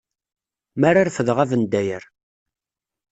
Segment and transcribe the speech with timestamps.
[0.79, 2.03] Mi ara refdeɣ abendayer.